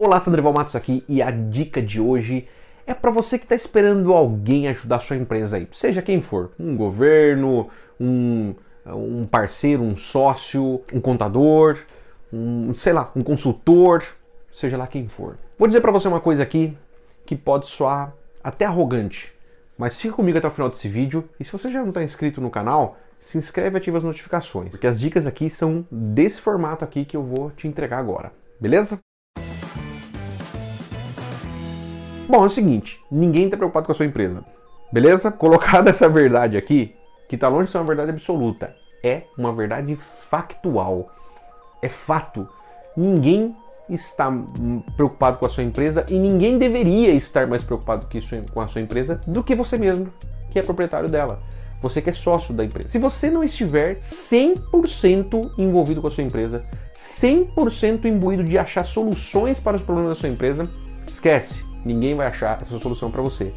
Olá, 0.00 0.20
Sandrival 0.20 0.52
Matos 0.52 0.76
aqui 0.76 1.02
e 1.08 1.20
a 1.20 1.28
dica 1.28 1.82
de 1.82 2.00
hoje 2.00 2.46
é 2.86 2.94
para 2.94 3.10
você 3.10 3.36
que 3.36 3.44
está 3.44 3.56
esperando 3.56 4.12
alguém 4.12 4.68
ajudar 4.68 5.00
sua 5.00 5.16
empresa 5.16 5.56
aí, 5.56 5.66
seja 5.72 6.00
quem 6.00 6.20
for, 6.20 6.52
um 6.56 6.76
governo, 6.76 7.68
um, 7.98 8.54
um 8.86 9.26
parceiro, 9.26 9.82
um 9.82 9.96
sócio, 9.96 10.80
um 10.94 11.00
contador, 11.00 11.80
um, 12.32 12.72
sei 12.74 12.92
lá, 12.92 13.10
um 13.16 13.22
consultor, 13.22 14.04
seja 14.52 14.76
lá 14.76 14.86
quem 14.86 15.08
for. 15.08 15.36
Vou 15.58 15.66
dizer 15.66 15.80
para 15.80 15.90
você 15.90 16.06
uma 16.06 16.20
coisa 16.20 16.44
aqui 16.44 16.78
que 17.26 17.34
pode 17.34 17.66
soar 17.66 18.14
até 18.40 18.66
arrogante, 18.66 19.34
mas 19.76 20.00
fica 20.00 20.14
comigo 20.14 20.38
até 20.38 20.46
o 20.46 20.52
final 20.52 20.70
desse 20.70 20.88
vídeo 20.88 21.28
e 21.40 21.44
se 21.44 21.50
você 21.50 21.72
já 21.72 21.80
não 21.80 21.88
está 21.88 22.04
inscrito 22.04 22.40
no 22.40 22.52
canal, 22.52 22.96
se 23.18 23.36
inscreve 23.36 23.76
e 23.76 23.78
ativa 23.78 23.98
as 23.98 24.04
notificações, 24.04 24.70
porque 24.70 24.86
as 24.86 25.00
dicas 25.00 25.26
aqui 25.26 25.50
são 25.50 25.84
desse 25.90 26.40
formato 26.40 26.84
aqui 26.84 27.04
que 27.04 27.16
eu 27.16 27.24
vou 27.24 27.50
te 27.50 27.66
entregar 27.66 27.98
agora, 27.98 28.32
beleza? 28.60 29.00
Bom, 32.28 32.42
é 32.42 32.46
o 32.46 32.50
seguinte, 32.50 33.00
ninguém 33.10 33.46
está 33.46 33.56
preocupado 33.56 33.86
com 33.86 33.92
a 33.92 33.94
sua 33.94 34.04
empresa. 34.04 34.44
Beleza? 34.92 35.32
Colocada 35.32 35.88
essa 35.88 36.10
verdade 36.10 36.58
aqui, 36.58 36.94
que 37.26 37.36
está 37.36 37.48
longe 37.48 37.64
de 37.64 37.70
ser 37.70 37.78
uma 37.78 37.86
verdade 37.86 38.10
absoluta, 38.10 38.76
é 39.02 39.22
uma 39.38 39.50
verdade 39.50 39.96
factual. 40.28 41.10
É 41.80 41.88
fato. 41.88 42.46
Ninguém 42.94 43.56
está 43.88 44.30
preocupado 44.94 45.38
com 45.38 45.46
a 45.46 45.48
sua 45.48 45.62
empresa 45.62 46.04
e 46.10 46.18
ninguém 46.18 46.58
deveria 46.58 47.12
estar 47.12 47.46
mais 47.46 47.64
preocupado 47.64 48.06
com 48.52 48.60
a 48.60 48.68
sua 48.68 48.82
empresa 48.82 49.18
do 49.26 49.42
que 49.42 49.54
você 49.54 49.78
mesmo, 49.78 50.12
que 50.50 50.58
é 50.58 50.62
proprietário 50.62 51.08
dela. 51.08 51.40
Você 51.80 52.02
que 52.02 52.10
é 52.10 52.12
sócio 52.12 52.52
da 52.52 52.62
empresa. 52.62 52.88
Se 52.88 52.98
você 52.98 53.30
não 53.30 53.42
estiver 53.42 53.96
100% 53.96 55.52
envolvido 55.56 56.02
com 56.02 56.08
a 56.08 56.10
sua 56.10 56.24
empresa, 56.24 56.62
100% 56.94 58.04
imbuído 58.04 58.44
de 58.44 58.58
achar 58.58 58.84
soluções 58.84 59.58
para 59.58 59.76
os 59.76 59.82
problemas 59.82 60.10
da 60.10 60.16
sua 60.16 60.28
empresa, 60.28 60.68
esquece 61.06 61.67
ninguém 61.88 62.14
vai 62.14 62.26
achar 62.26 62.60
essa 62.60 62.78
solução 62.78 63.10
para 63.10 63.22
você. 63.22 63.52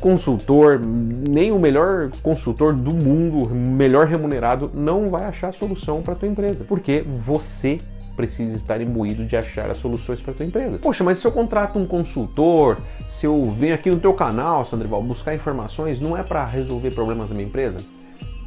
Consultor, 0.00 0.80
nem 0.84 1.52
o 1.52 1.58
melhor 1.58 2.10
consultor 2.22 2.72
do 2.72 2.94
mundo, 2.94 3.48
melhor 3.54 4.06
remunerado, 4.06 4.70
não 4.74 5.08
vai 5.08 5.24
achar 5.24 5.48
a 5.48 5.52
solução 5.52 6.02
para 6.02 6.16
tua 6.16 6.28
empresa, 6.28 6.64
porque 6.64 7.02
você 7.02 7.78
precisa 8.16 8.56
estar 8.56 8.80
imbuído 8.80 9.24
de 9.24 9.36
achar 9.36 9.70
as 9.70 9.78
soluções 9.78 10.20
para 10.20 10.34
tua 10.34 10.44
empresa. 10.44 10.78
Poxa, 10.78 11.02
mas 11.02 11.18
se 11.18 11.26
eu 11.26 11.32
contrato 11.32 11.78
um 11.78 11.86
consultor, 11.86 12.78
se 13.08 13.26
eu 13.26 13.50
venho 13.52 13.74
aqui 13.74 13.90
no 13.90 13.98
teu 13.98 14.12
canal, 14.12 14.64
Sandrival, 14.64 15.02
buscar 15.02 15.34
informações, 15.34 16.00
não 16.00 16.16
é 16.16 16.22
para 16.22 16.44
resolver 16.44 16.90
problemas 16.90 17.28
da 17.28 17.34
minha 17.34 17.46
empresa? 17.46 17.78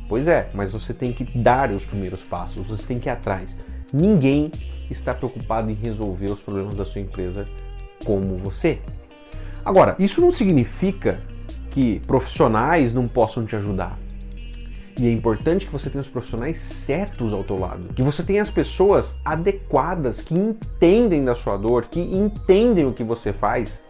Pois 0.08 0.28
é, 0.28 0.50
mas 0.54 0.72
você 0.72 0.94
tem 0.94 1.12
que 1.12 1.24
dar 1.38 1.72
os 1.72 1.86
primeiros 1.86 2.22
passos, 2.22 2.68
você 2.68 2.86
tem 2.86 3.00
que 3.00 3.10
ir 3.10 3.12
atrás. 3.12 3.58
Ninguém 3.92 4.52
está 4.90 5.14
preocupado 5.14 5.72
em 5.72 5.74
resolver 5.74 6.32
os 6.32 6.40
problemas 6.40 6.76
da 6.76 6.86
sua 6.86 7.02
empresa 7.02 7.46
como 8.04 8.38
você. 8.38 8.80
Agora, 9.66 9.96
isso 9.98 10.22
não 10.22 10.32
significa 10.32 11.20
que 11.72 12.00
profissionais 12.02 12.94
não 12.94 13.08
possam 13.08 13.46
te 13.46 13.56
ajudar. 13.56 13.98
E 15.00 15.08
é 15.08 15.12
importante 15.12 15.66
que 15.66 15.72
você 15.72 15.90
tenha 15.90 16.02
os 16.02 16.08
profissionais 16.08 16.58
certos 16.58 17.34
ao 17.34 17.44
teu 17.44 17.60
lado, 17.60 17.94
que 17.94 18.04
você 18.04 18.24
tenha 18.24 18.42
as 18.42 18.50
pessoas 18.50 19.18
adequadas 19.26 20.22
que 20.22 20.34
entendem 20.34 21.26
da 21.26 21.36
sua 21.36 21.58
dor, 21.58 21.88
que 21.92 22.00
entendem 22.00 22.86
o 22.86 22.94
que 22.94 23.04
você 23.04 23.34
faz, 23.34 23.84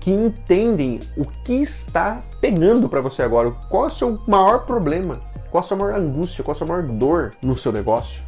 que 0.00 0.10
entendem 0.10 1.00
o 1.16 1.26
que 1.44 1.54
está 1.54 2.22
pegando 2.40 2.88
para 2.88 3.00
você 3.00 3.22
agora, 3.22 3.50
qual 3.68 3.84
é 3.84 3.86
o 3.88 3.90
seu 3.90 4.22
maior 4.26 4.64
problema, 4.64 5.20
qual 5.50 5.62
é 5.62 5.64
a 5.64 5.68
sua 5.68 5.76
maior 5.76 6.00
angústia, 6.00 6.42
qual 6.42 6.54
é 6.54 6.56
a 6.56 6.58
sua 6.58 6.66
maior 6.66 6.84
dor 6.84 7.32
no 7.42 7.56
seu 7.56 7.72
negócio 7.72 8.22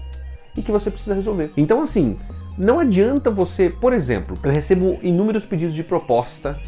e 0.56 0.62
que 0.62 0.72
você 0.72 0.90
precisa 0.90 1.14
resolver. 1.14 1.52
Então, 1.56 1.80
assim, 1.80 2.18
não 2.58 2.80
adianta 2.80 3.30
você, 3.30 3.70
por 3.70 3.92
exemplo, 3.92 4.36
eu 4.42 4.50
recebo 4.50 4.98
inúmeros 5.00 5.46
pedidos 5.46 5.74
de 5.74 5.84
proposta 5.84 6.58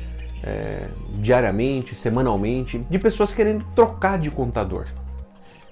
é, 0.43 0.87
diariamente, 1.15 1.95
semanalmente, 1.95 2.79
de 2.91 2.99
pessoas 2.99 3.33
querendo 3.33 3.65
trocar 3.75 4.19
de 4.19 4.31
contador. 4.31 4.87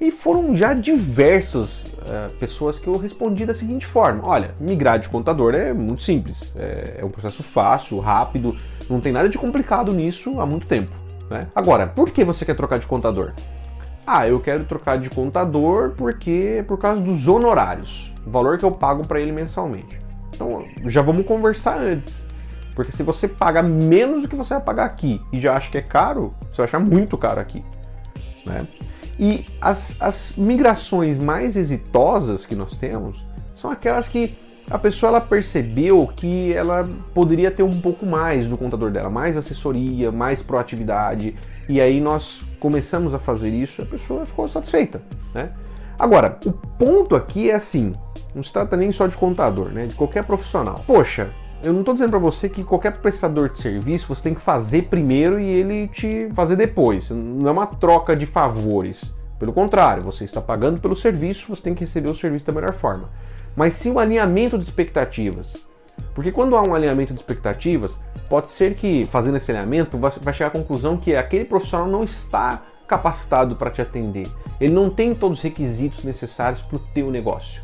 E 0.01 0.13
foram 0.13 0.55
já 0.55 0.75
diversas 0.75 1.84
uh, 1.84 2.33
pessoas 2.39 2.78
que 2.78 2.87
eu 2.87 2.97
respondi 2.97 3.45
da 3.45 3.55
seguinte 3.55 3.84
forma: 3.84 4.23
olha, 4.25 4.55
migrar 4.61 5.01
de 5.01 5.09
contador 5.09 5.55
é 5.55 5.73
muito 5.73 6.03
simples, 6.03 6.55
é, 6.57 6.99
é, 6.99 7.05
um 7.05 7.11
processo 7.11 7.43
fácil, 7.43 7.99
rápido, 7.99 8.57
não 8.89 9.01
tem 9.01 9.12
nada 9.12 9.28
de 9.28 9.37
complicado 9.37 9.93
nisso 9.93 10.41
há 10.41 10.47
muito 10.47 10.67
tempo. 10.67 10.93
Né? 11.28 11.49
Agora, 11.53 11.87
por 11.87 12.11
que 12.11 12.25
você 12.25 12.45
quer 12.45 12.55
trocar 12.55 12.78
de 12.78 12.87
contador? 12.87 13.33
Ah, 14.07 14.27
eu 14.27 14.39
quero 14.41 14.65
trocar 14.65 14.99
de 14.99 15.11
contador 15.11 15.93
porque 15.97 16.65
por 16.67 16.78
causa 16.78 17.03
dos 17.03 17.27
honorários, 17.27 18.15
o 18.25 18.31
valor 18.31 18.57
que 18.57 18.65
eu 18.65 18.71
pago 18.71 19.07
para 19.07 19.21
ele 19.21 19.33
mensalmente. 19.33 19.99
Então, 20.34 20.65
já 20.87 21.03
vamos 21.03 21.27
conversar 21.27 21.77
antes. 21.78 22.25
Porque 22.78 22.93
se 22.93 23.03
você 23.03 23.27
paga 23.27 23.61
menos 23.61 24.22
do 24.22 24.28
que 24.28 24.37
você 24.37 24.55
vai 24.55 24.62
pagar 24.62 24.84
aqui 24.84 25.21
e 25.33 25.41
já 25.41 25.55
acha 25.55 25.69
que 25.69 25.78
é 25.78 25.83
caro, 25.83 26.33
você 26.43 26.59
vai 26.59 26.66
achar 26.66 26.78
muito 26.78 27.19
caro 27.19 27.41
aqui. 27.41 27.65
Né? 28.47 28.69
E 29.19 29.44
as, 29.61 30.00
as 30.00 30.37
migrações 30.37 31.19
mais 31.19 31.56
exitosas 31.56 32.47
que 32.47 32.55
nós 32.55 32.78
temos 32.78 33.21
são 33.53 33.69
aquelas 33.69 34.06
que 34.06 34.39
a 34.71 34.78
pessoa 34.78 35.11
ela 35.11 35.21
percebeu 35.21 36.06
que 36.06 36.53
ela 36.53 36.89
poderia 37.12 37.50
ter 37.50 37.65
um 37.65 37.81
pouco 37.81 38.06
mais 38.06 38.47
do 38.47 38.56
contador 38.56 38.93
dela, 38.93 39.10
mais 39.10 39.37
assessoria, 39.37 40.12
mais 40.12 40.41
proatividade, 40.41 41.34
e 41.69 41.81
aí 41.81 42.00
nós 42.00 42.45
começamos 42.60 43.12
a 43.12 43.19
fazer 43.19 43.49
isso, 43.49 43.83
a 43.83 43.87
pessoa 43.87 44.25
ficou 44.25 44.47
satisfeita, 44.47 45.03
né? 45.34 45.50
Agora, 45.99 46.39
o 46.47 46.53
ponto 46.53 47.16
aqui 47.16 47.50
é 47.50 47.56
assim, 47.56 47.93
não 48.33 48.43
se 48.45 48.53
trata 48.53 48.77
nem 48.77 48.93
só 48.93 49.09
de 49.09 49.16
contador, 49.16 49.71
né? 49.71 49.87
De 49.87 49.97
qualquer 49.97 50.25
profissional. 50.25 50.84
Poxa, 50.87 51.33
eu 51.63 51.73
não 51.73 51.81
estou 51.81 51.95
dizendo 51.95 52.11
para 52.11 52.19
você 52.19 52.49
que 52.49 52.63
qualquer 52.63 52.97
prestador 52.99 53.49
de 53.49 53.57
serviço 53.57 54.07
você 54.09 54.23
tem 54.23 54.35
que 54.35 54.41
fazer 54.41 54.83
primeiro 54.83 55.41
e 55.41 55.45
ele 55.45 55.89
te 55.89 56.29
fazer 56.35 56.57
depois. 56.57 57.11
Não 57.11 57.49
é 57.49 57.53
uma 57.53 57.67
troca 57.67 58.15
de 58.15 58.27
favores. 58.27 59.15
Pelo 59.39 59.53
contrário, 59.53 60.03
você 60.03 60.25
está 60.25 60.41
pagando 60.41 60.81
pelo 60.81 60.97
serviço, 60.97 61.47
você 61.49 61.63
tem 61.63 61.75
que 61.75 61.81
receber 61.81 62.11
o 62.11 62.17
serviço 62.17 62.47
da 62.47 62.53
melhor 62.53 62.73
forma. 62.73 63.09
Mas 63.57 63.75
sim 63.75 63.91
um 63.91 63.99
alinhamento 63.99 64.59
de 64.59 64.65
expectativas. 64.65 65.67
Porque 66.15 66.31
quando 66.31 66.57
há 66.57 66.63
um 66.63 66.75
alinhamento 66.75 67.13
de 67.13 67.21
expectativas, 67.21 67.99
pode 68.29 68.51
ser 68.51 68.75
que 68.75 69.05
fazendo 69.05 69.37
esse 69.37 69.51
alinhamento 69.51 69.99
vai 69.99 70.35
chegar 70.35 70.49
à 70.49 70.51
conclusão 70.51 70.97
que 70.97 71.15
aquele 71.15 71.45
profissional 71.45 71.89
não 71.89 72.03
está 72.03 72.63
capacitado 72.87 73.57
para 73.57 73.71
te 73.71 73.83
atender. 73.83 74.27
Ele 74.61 74.73
não 74.73 74.91
tem 74.91 75.15
todos 75.15 75.39
os 75.39 75.45
requisitos 75.45 76.05
necessários 76.05 76.63
para 76.63 76.77
o 76.77 76.81
teu 76.81 77.11
negócio. 77.11 77.63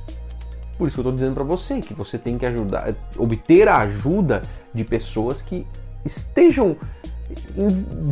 Por 0.76 0.88
isso 0.88 0.94
que 0.94 1.00
eu 1.00 1.02
estou 1.02 1.12
dizendo 1.12 1.34
para 1.34 1.44
você 1.44 1.80
que 1.80 1.94
você 1.94 2.18
tem 2.18 2.36
que 2.36 2.46
ajudar, 2.46 2.94
obter 3.16 3.68
a 3.68 3.78
ajuda 3.78 4.42
de 4.72 4.84
pessoas 4.84 5.40
que 5.40 5.66
estejam 6.04 6.76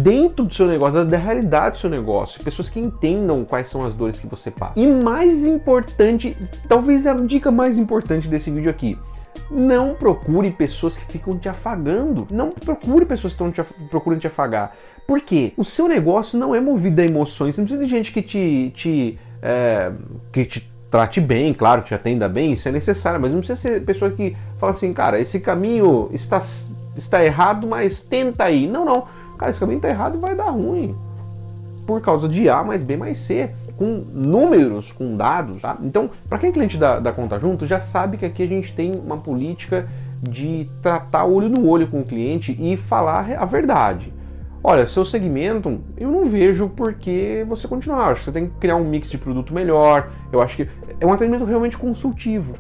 dentro 0.03 0.45
do 0.45 0.55
seu 0.55 0.67
negócio, 0.67 1.05
da 1.05 1.17
realidade 1.17 1.77
do 1.77 1.79
seu 1.79 1.91
negócio, 1.91 2.43
pessoas 2.43 2.71
que 2.71 2.81
entendam 2.81 3.45
quais 3.45 3.69
são 3.69 3.85
as 3.85 3.95
dores 3.95 4.19
que 4.19 4.27
você 4.27 4.51
passa. 4.51 4.73
E 4.77 4.87
mais 4.87 5.45
importante, 5.45 6.37
talvez 6.69 7.07
a 7.07 7.15
dica 7.15 7.51
mais 7.51 7.77
importante 7.77 8.29
desse 8.29 8.51
vídeo 8.51 8.71
aqui, 8.71 8.99
não 9.51 9.95
procure 9.95 10.51
pessoas 10.51 10.97
que 10.97 11.05
ficam 11.13 11.39
te 11.39 11.49
afagando. 11.49 12.27
Não 12.31 12.51
procure 12.51 13.05
pessoas 13.05 13.35
que 13.35 13.43
estão 13.43 13.65
procurando 13.91 14.21
te 14.21 14.27
afagar. 14.27 14.75
Por 15.07 15.21
quê? 15.21 15.53
O 15.57 15.65
seu 15.65 15.89
negócio 15.89 16.39
não 16.39 16.55
é 16.55 16.61
movido 16.61 17.01
a 17.01 17.05
emoções. 17.05 17.55
Você 17.55 17.61
não 17.61 17.67
precisa 17.67 17.85
de 17.85 17.91
gente 17.91 18.13
que 18.13 18.23
te, 18.23 18.73
te, 18.75 19.19
é, 19.43 19.93
que 20.33 20.45
te 20.45 20.72
trate 20.93 21.23
bem, 21.23 21.55
claro, 21.55 21.81
te 21.81 21.95
atenda 21.95 22.29
bem, 22.29 22.53
isso 22.53 22.69
é 22.69 22.71
necessário, 22.71 23.19
mas 23.19 23.33
não 23.33 23.39
precisa 23.39 23.59
ser 23.59 23.81
pessoa 23.81 24.11
que 24.11 24.37
fala 24.59 24.73
assim, 24.73 24.93
cara, 24.93 25.19
esse 25.19 25.41
caminho 25.41 26.11
está, 26.13 26.41
está 26.95 27.25
errado, 27.25 27.67
mas 27.67 28.03
tenta 28.03 28.45
aí. 28.45 28.69
Não, 28.69 28.85
não. 28.85 29.07
Cara, 29.39 29.51
esse 29.51 29.59
caminho 29.59 29.79
está 29.79 29.89
errado 29.89 30.19
e 30.19 30.21
vai 30.21 30.35
dar 30.35 30.51
ruim. 30.51 30.95
Por 31.87 32.03
causa 32.03 32.29
de 32.29 32.47
A 32.49 32.63
mais 32.63 32.83
B 32.83 32.99
mais 32.99 33.19
C. 33.19 33.51
Com 33.79 34.05
números, 34.13 34.93
com 34.93 35.17
dados, 35.17 35.63
tá? 35.63 35.79
Então, 35.83 36.11
para 36.29 36.39
quem 36.39 36.51
é 36.51 36.53
cliente 36.53 36.77
da, 36.77 37.01
da 37.01 37.11
Conta 37.11 37.39
Junto, 37.41 37.67
já 37.67 37.81
sabe 37.81 38.19
que 38.19 38.27
aqui 38.27 38.43
a 38.43 38.47
gente 38.47 38.75
tem 38.75 38.93
uma 38.93 39.17
política 39.17 39.89
de 40.23 40.69
tratar 40.83 41.25
olho 41.25 41.49
no 41.49 41.67
olho 41.67 41.89
com 41.89 42.03
o 42.03 42.05
cliente 42.05 42.57
e 42.61 42.77
falar 42.77 43.35
a 43.37 43.45
verdade. 43.47 44.13
Olha, 44.65 44.87
seu 44.87 45.05
segmento, 45.05 45.81
eu 45.97 46.09
não 46.09 46.27
vejo 46.27 46.69
por 46.69 46.95
que 46.95 47.45
você 47.49 47.67
continuar. 47.67 48.13
Acho 48.13 48.21
que 48.21 48.25
você 48.27 48.33
tem 48.33 48.47
que 48.47 48.55
criar 48.61 48.77
um 48.77 48.85
mix 48.85 49.11
de 49.11 49.19
produto 49.19 49.53
melhor. 49.53 50.11
Eu 50.31 50.41
acho 50.41 50.57
que 50.57 50.69
é 51.01 51.05
um 51.05 51.13
atendimento 51.13 51.45
realmente 51.45 51.77
consultivo. 51.77 52.55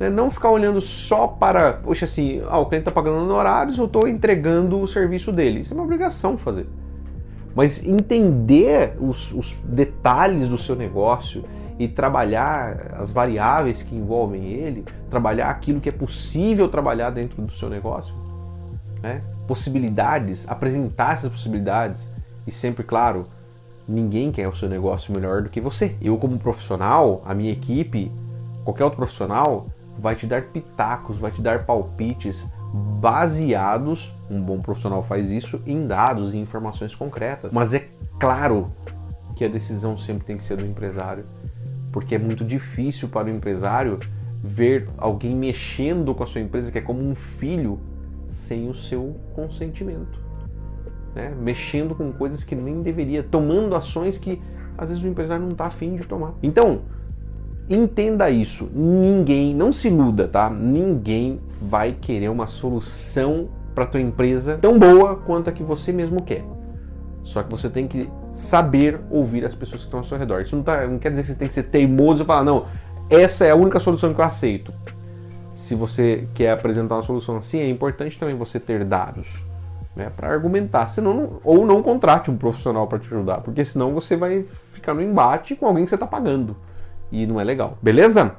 Né? 0.00 0.08
Não 0.08 0.30
ficar 0.30 0.50
olhando 0.50 0.80
só 0.80 1.26
para, 1.26 1.74
poxa, 1.74 2.06
assim, 2.06 2.42
ah, 2.48 2.58
o 2.58 2.66
cliente 2.66 2.88
está 2.88 2.90
pagando 2.90 3.18
honorários, 3.18 3.76
eu 3.76 3.84
estou 3.84 4.08
entregando 4.08 4.80
o 4.80 4.86
serviço 4.86 5.30
dele. 5.30 5.60
Isso 5.60 5.74
é 5.74 5.76
uma 5.76 5.84
obrigação 5.84 6.38
fazer. 6.38 6.66
Mas 7.54 7.84
entender 7.86 8.96
os, 8.98 9.30
os 9.32 9.54
detalhes 9.62 10.48
do 10.48 10.56
seu 10.56 10.74
negócio 10.74 11.44
e 11.78 11.86
trabalhar 11.86 12.94
as 12.98 13.10
variáveis 13.10 13.82
que 13.82 13.94
envolvem 13.94 14.44
ele, 14.44 14.86
trabalhar 15.10 15.50
aquilo 15.50 15.80
que 15.80 15.88
é 15.90 15.92
possível 15.92 16.66
trabalhar 16.68 17.10
dentro 17.10 17.42
do 17.42 17.52
seu 17.52 17.68
negócio, 17.68 18.14
né? 19.02 19.20
Possibilidades, 19.52 20.48
apresentar 20.48 21.12
essas 21.12 21.30
possibilidades 21.30 22.08
e 22.46 22.50
sempre, 22.50 22.82
claro, 22.82 23.26
ninguém 23.86 24.32
quer 24.32 24.48
o 24.48 24.56
seu 24.56 24.66
negócio 24.66 25.12
melhor 25.12 25.42
do 25.42 25.50
que 25.50 25.60
você. 25.60 25.94
Eu, 26.00 26.16
como 26.16 26.38
profissional, 26.38 27.20
a 27.26 27.34
minha 27.34 27.52
equipe, 27.52 28.10
qualquer 28.64 28.84
outro 28.84 28.96
profissional, 28.96 29.66
vai 29.98 30.14
te 30.14 30.26
dar 30.26 30.40
pitacos, 30.44 31.18
vai 31.18 31.30
te 31.30 31.42
dar 31.42 31.66
palpites, 31.66 32.46
baseados, 32.98 34.10
um 34.30 34.40
bom 34.40 34.58
profissional 34.58 35.02
faz 35.02 35.30
isso, 35.30 35.60
em 35.66 35.86
dados 35.86 36.32
e 36.32 36.38
informações 36.38 36.94
concretas. 36.94 37.52
Mas 37.52 37.74
é 37.74 37.86
claro 38.18 38.72
que 39.36 39.44
a 39.44 39.48
decisão 39.48 39.98
sempre 39.98 40.24
tem 40.24 40.38
que 40.38 40.46
ser 40.46 40.56
do 40.56 40.64
empresário, 40.64 41.26
porque 41.92 42.14
é 42.14 42.18
muito 42.18 42.42
difícil 42.42 43.06
para 43.06 43.26
o 43.26 43.30
empresário 43.30 43.98
ver 44.42 44.88
alguém 44.96 45.36
mexendo 45.36 46.14
com 46.14 46.22
a 46.22 46.26
sua 46.26 46.40
empresa, 46.40 46.72
que 46.72 46.78
é 46.78 46.80
como 46.80 47.06
um 47.06 47.14
filho, 47.14 47.78
sem 48.32 48.68
o 48.68 48.74
seu 48.74 49.14
consentimento. 49.34 50.20
Né? 51.14 51.32
Mexendo 51.38 51.94
com 51.94 52.10
coisas 52.12 52.42
que 52.42 52.54
nem 52.54 52.82
deveria, 52.82 53.22
tomando 53.22 53.74
ações 53.74 54.18
que 54.18 54.40
às 54.76 54.88
vezes 54.88 55.04
o 55.04 55.06
empresário 55.06 55.42
não 55.42 55.52
está 55.52 55.66
afim 55.66 55.96
de 55.96 56.04
tomar. 56.04 56.32
Então, 56.42 56.80
entenda 57.68 58.30
isso. 58.30 58.70
Ninguém, 58.74 59.54
não 59.54 59.70
se 59.70 59.88
iluda, 59.88 60.26
tá? 60.26 60.48
Ninguém 60.48 61.40
vai 61.60 61.90
querer 61.90 62.28
uma 62.30 62.46
solução 62.46 63.48
para 63.74 63.86
tua 63.86 64.00
empresa 64.00 64.58
tão 64.60 64.78
boa 64.78 65.16
quanto 65.16 65.48
a 65.48 65.52
que 65.52 65.62
você 65.62 65.92
mesmo 65.92 66.22
quer. 66.22 66.42
Só 67.22 67.42
que 67.42 67.50
você 67.50 67.68
tem 67.68 67.86
que 67.86 68.08
saber 68.34 68.98
ouvir 69.10 69.44
as 69.44 69.54
pessoas 69.54 69.82
que 69.82 69.86
estão 69.86 70.00
ao 70.00 70.04
seu 70.04 70.18
redor. 70.18 70.40
Isso 70.40 70.56
não, 70.56 70.62
tá, 70.62 70.86
não 70.86 70.98
quer 70.98 71.10
dizer 71.10 71.22
que 71.22 71.28
você 71.28 71.34
tem 71.34 71.48
que 71.48 71.54
ser 71.54 71.64
teimoso 71.64 72.22
e 72.22 72.26
falar, 72.26 72.44
não, 72.44 72.66
essa 73.08 73.44
é 73.44 73.50
a 73.50 73.54
única 73.54 73.78
solução 73.78 74.12
que 74.12 74.20
eu 74.20 74.24
aceito. 74.24 74.72
Se 75.62 75.76
você 75.76 76.26
quer 76.34 76.50
apresentar 76.50 76.96
uma 76.96 77.02
solução 77.02 77.36
assim, 77.36 77.60
é 77.60 77.68
importante 77.68 78.18
também 78.18 78.34
você 78.34 78.58
ter 78.58 78.84
dados 78.84 79.44
né, 79.94 80.10
para 80.14 80.28
argumentar. 80.28 80.88
Senão, 80.88 81.14
não, 81.14 81.40
ou 81.44 81.64
não 81.64 81.80
contrate 81.80 82.32
um 82.32 82.36
profissional 82.36 82.88
para 82.88 82.98
te 82.98 83.06
ajudar, 83.06 83.42
porque 83.42 83.64
senão 83.64 83.94
você 83.94 84.16
vai 84.16 84.42
ficar 84.72 84.92
no 84.92 85.00
embate 85.00 85.54
com 85.54 85.64
alguém 85.64 85.84
que 85.84 85.90
você 85.90 85.94
está 85.94 86.06
pagando. 86.06 86.56
E 87.12 87.28
não 87.28 87.40
é 87.40 87.44
legal. 87.44 87.78
Beleza? 87.80 88.34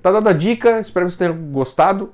Tá 0.00 0.10
dada 0.10 0.30
a 0.30 0.32
dica, 0.32 0.80
espero 0.80 1.04
que 1.04 1.12
você 1.12 1.18
tenha 1.18 1.32
gostado. 1.32 2.10